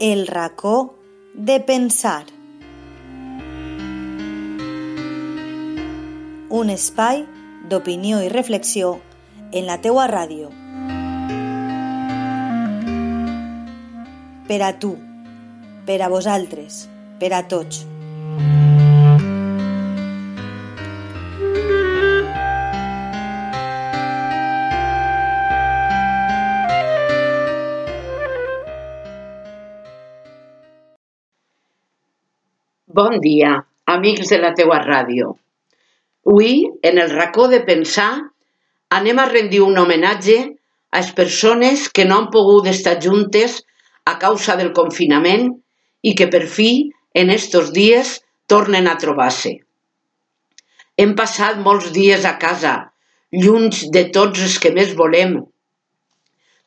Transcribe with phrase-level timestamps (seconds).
[0.00, 0.98] El racó
[1.34, 2.26] de pensar.
[6.50, 7.22] Un espai
[7.70, 8.98] d'opinió i reflexió
[9.52, 10.50] en la teua ràdio.
[14.50, 14.96] Per a tu,
[15.86, 16.88] per a vosaltres,
[17.22, 17.86] per a tots.
[32.94, 33.48] Bon dia,
[33.90, 35.32] amics de la teua ràdio.
[36.30, 36.50] Avui,
[36.88, 38.10] en el racó de pensar,
[38.98, 43.56] anem a rendir un homenatge a les persones que no han pogut estar juntes
[44.06, 45.48] a causa del confinament
[46.06, 46.68] i que per fi,
[47.22, 48.12] en estos dies,
[48.46, 49.56] tornen a trobar-se.
[50.94, 52.76] Hem passat molts dies a casa,
[53.32, 55.40] lluny de tots els que més volem,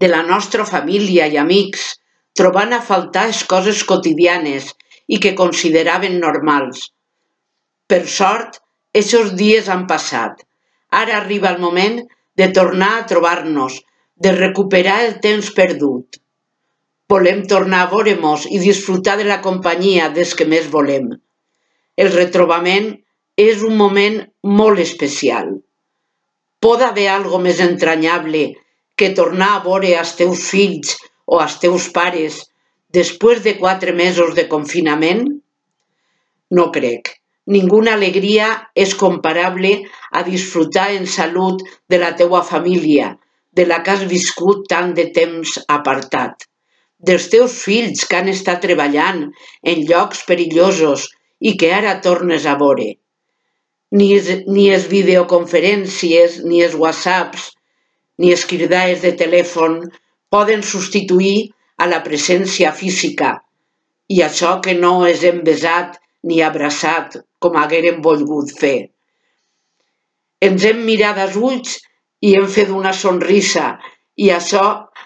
[0.00, 1.84] de la nostra família i amics,
[2.32, 4.72] trobant a faltar les coses quotidianes
[5.08, 6.90] i que consideraven normals.
[7.88, 8.60] Per sort,
[8.94, 10.44] aquests dies han passat.
[11.02, 12.00] Ara arriba el moment
[12.40, 13.80] de tornar a trobar-nos,
[14.16, 16.20] de recuperar el temps perdut.
[17.10, 21.10] Volem tornar a veure-nos i disfrutar de la companyia des que més volem.
[22.00, 22.94] El retrobament
[23.36, 24.20] és un moment
[24.60, 25.50] molt especial.
[26.64, 28.46] Pot haver algo més entranyable
[28.96, 30.94] que tornar a veure els teus fills
[31.26, 32.40] o els teus pares
[32.94, 35.26] després de quatre mesos de confinament?
[36.58, 37.10] No crec.
[37.54, 38.46] Ninguna alegria
[38.84, 39.74] és comparable
[40.12, 41.60] a disfrutar en salut
[41.92, 43.10] de la teua família,
[43.52, 46.46] de la que has viscut tant de temps apartat,
[46.98, 49.26] dels teus fills que han estat treballant
[49.72, 51.08] en llocs perillosos
[51.40, 52.94] i que ara tornes a veure.
[53.94, 57.50] Ni, es, ni es videoconferències, ni els whatsapps,
[58.18, 59.82] ni els cridades de telèfon
[60.32, 63.34] poden substituir a la presència física
[64.14, 65.98] i això que no és hem besat
[66.28, 68.90] ni abraçat com haguérem volgut fer.
[70.44, 71.78] Ens hem mirat als ulls
[72.20, 73.74] i hem fet una sonrisa
[74.16, 74.64] i això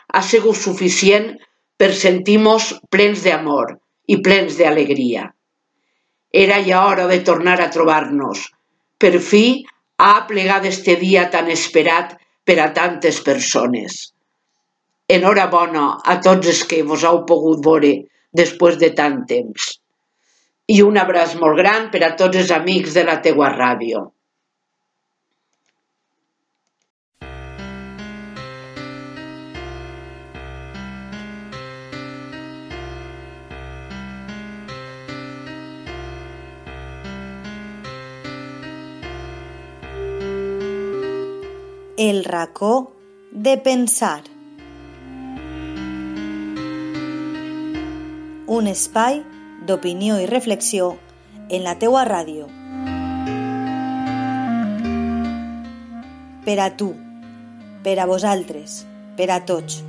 [0.08, 1.32] ha sigut suficient
[1.78, 3.74] per sentir-nos plens d'amor
[4.10, 5.28] i plens d'alegria.
[6.44, 8.44] Era ja hora de tornar a trobar-nos.
[8.98, 9.64] Per fi
[9.98, 14.12] ha plegat este dia tan esperat per a tantes persones.
[15.08, 17.92] Enhorabona a tots els que vos heu pogut veure
[18.40, 19.70] després de tant temps.
[20.68, 24.04] I un abraç molt gran per a tots els amics de la teua ràdio.
[41.98, 42.74] El racó
[43.32, 44.37] de pensar.
[48.48, 49.20] Un espai
[49.68, 50.94] d'opinió i reflexió
[51.52, 52.46] en la teua ràdio.
[56.48, 56.94] Per a tu,
[57.84, 58.80] per a vosaltres,
[59.20, 59.82] per a tots.